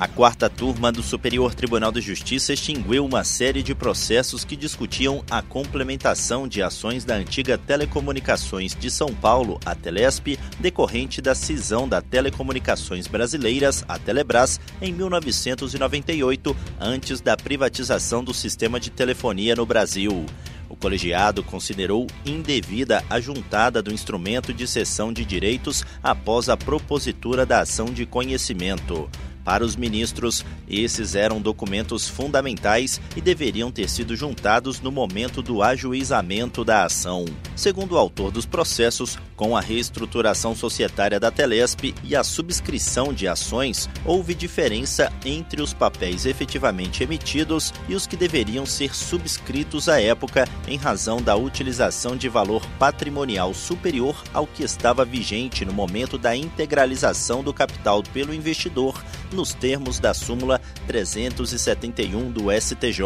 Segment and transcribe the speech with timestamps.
[0.00, 5.24] A quarta turma do Superior Tribunal de Justiça extinguiu uma série de processos que discutiam
[5.28, 11.88] a complementação de ações da antiga Telecomunicações de São Paulo, a Telesp, decorrente da cisão
[11.88, 19.66] da Telecomunicações Brasileiras, a Telebrás, em 1998, antes da privatização do sistema de telefonia no
[19.66, 20.24] Brasil.
[20.68, 27.44] O colegiado considerou indevida a juntada do instrumento de cessão de direitos após a propositura
[27.44, 29.10] da ação de conhecimento.
[29.48, 35.62] Para os ministros, esses eram documentos fundamentais e deveriam ter sido juntados no momento do
[35.62, 37.24] ajuizamento da ação.
[37.56, 43.26] Segundo o autor dos processos, com a reestruturação societária da Telesp e a subscrição de
[43.26, 49.98] ações, houve diferença entre os papéis efetivamente emitidos e os que deveriam ser subscritos à
[49.98, 56.18] época em razão da utilização de valor patrimonial superior ao que estava vigente no momento
[56.18, 59.02] da integralização do capital pelo investidor
[59.38, 63.00] nos termos da súmula 371 do STJ.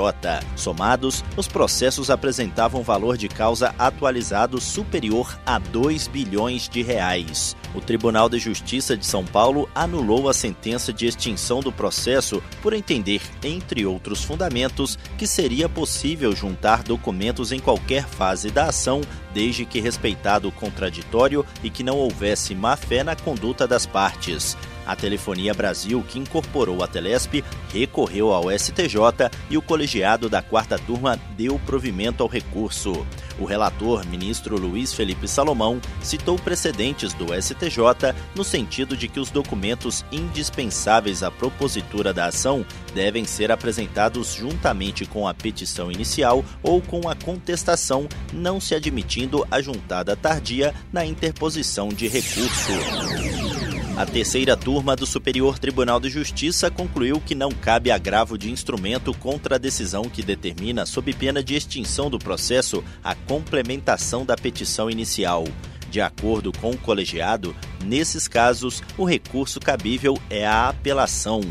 [0.56, 7.55] Somados, os processos apresentavam valor de causa atualizado superior a 2 bilhões de reais.
[7.74, 12.72] O Tribunal de Justiça de São Paulo anulou a sentença de extinção do processo por
[12.72, 19.02] entender, entre outros fundamentos, que seria possível juntar documentos em qualquer fase da ação,
[19.34, 24.56] desde que respeitado o contraditório e que não houvesse má-fé na conduta das partes.
[24.86, 30.78] A Telefonia Brasil, que incorporou a Telesp, recorreu ao STJ e o colegiado da quarta
[30.78, 33.06] turma deu provimento ao recurso.
[33.39, 39.30] O relator, ministro Luiz Felipe Salomão, citou precedentes do STJ no sentido de que os
[39.30, 46.80] documentos indispensáveis à propositura da ação devem ser apresentados juntamente com a petição inicial ou
[46.80, 53.52] com a contestação, não se admitindo a juntada tardia na interposição de recurso.
[53.95, 59.13] A terceira turma do Superior Tribunal de Justiça concluiu que não cabe agravo de instrumento
[59.13, 64.91] contra a decisão que determina, sob pena de extinção do processo, a complementação da petição
[64.91, 65.45] inicial.
[65.91, 67.55] De acordo com o colegiado,
[67.85, 71.42] nesses casos, o recurso cabível é a apelação.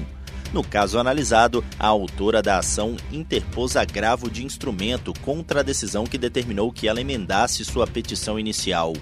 [0.52, 6.18] No caso analisado, a autora da ação interpôs agravo de instrumento contra a decisão que
[6.18, 8.94] determinou que ela emendasse sua petição inicial.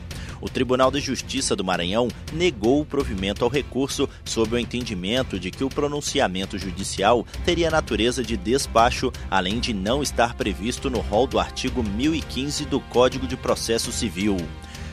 [0.41, 5.51] O Tribunal de Justiça do Maranhão negou o provimento ao recurso sob o entendimento de
[5.51, 11.27] que o pronunciamento judicial teria natureza de despacho, além de não estar previsto no rol
[11.27, 14.37] do artigo 1015 do Código de Processo Civil.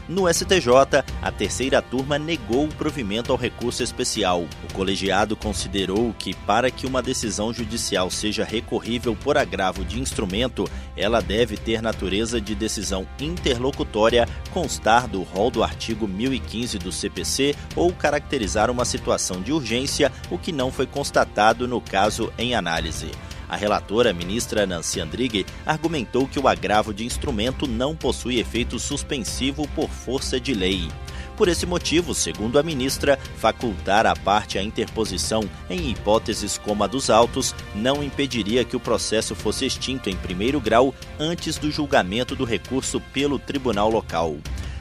[0.08, 4.46] No STJ, a terceira turma negou o provimento ao recurso especial.
[4.62, 10.70] O colegiado considerou que, para que uma decisão judicial seja recorrível por agravo de instrumento,
[10.96, 17.56] ela deve ter natureza de decisão interlocutória, constar do rol do artigo 1015 do CPC
[17.74, 23.10] ou caracterizar uma situação de urgência, o que não foi constatado no caso em análise.
[23.48, 29.68] A relatora, ministra Nancy Andrighi, argumentou que o agravo de instrumento não possui efeito suspensivo
[29.68, 30.88] por força de lei.
[31.36, 36.86] Por esse motivo, segundo a ministra, facultar à parte a interposição em hipóteses como a
[36.86, 42.34] dos autos não impediria que o processo fosse extinto em primeiro grau antes do julgamento
[42.34, 44.36] do recurso pelo tribunal local.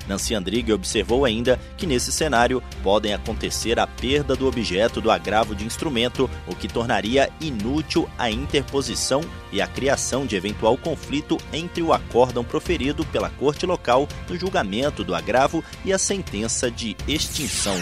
[0.08, 5.56] Nancy Andrighi observou ainda que nesse cenário podem acontecer a perda do objeto do agravo
[5.56, 9.22] de instrumento, o que tornaria inútil a interposição
[9.52, 15.04] e a criação de eventual conflito entre o acórdão proferido pela corte local no julgamento
[15.04, 17.76] do agravo e a sentença de extinção.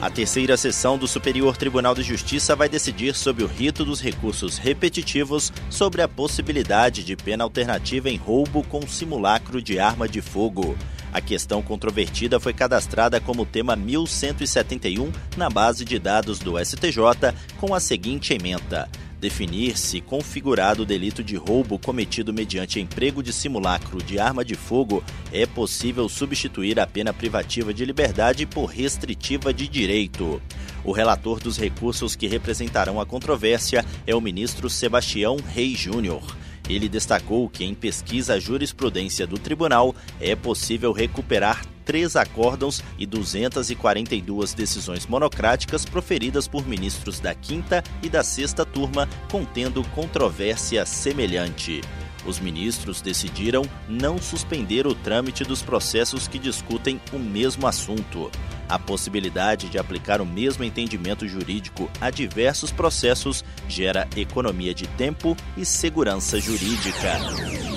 [0.00, 4.56] A terceira sessão do Superior Tribunal de Justiça vai decidir sobre o rito dos recursos
[4.56, 10.78] repetitivos sobre a possibilidade de pena alternativa em roubo com simulacro de arma de fogo.
[11.12, 17.74] A questão controvertida foi cadastrada como tema 1171 na base de dados do STJ com
[17.74, 18.88] a seguinte emenda:
[19.20, 24.54] definir se configurado o delito de roubo cometido mediante emprego de simulacro de arma de
[24.54, 30.40] fogo, é possível substituir a pena privativa de liberdade por restritiva de direito.
[30.84, 36.22] O relator dos recursos que representarão a controvérsia é o ministro Sebastião Rei Júnior.
[36.68, 43.06] Ele destacou que, em pesquisa à jurisprudência do tribunal, é possível recuperar três acórdãos e
[43.06, 51.80] 242 decisões monocráticas proferidas por ministros da quinta e da sexta turma, contendo controvérsia semelhante.
[52.26, 58.30] Os ministros decidiram não suspender o trâmite dos processos que discutem o mesmo assunto.
[58.68, 65.34] A possibilidade de aplicar o mesmo entendimento jurídico a diversos processos gera economia de tempo
[65.56, 67.67] e segurança jurídica.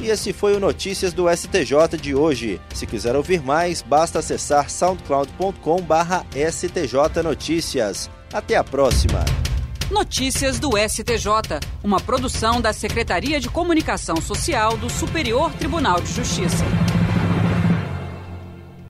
[0.00, 2.60] E esse foi o Notícias do STJ de hoje.
[2.74, 8.10] Se quiser ouvir mais, basta acessar soundcloud.com/stj notícias.
[8.32, 9.24] Até a próxima.
[9.90, 16.64] Notícias do STJ, uma produção da Secretaria de Comunicação Social do Superior Tribunal de Justiça.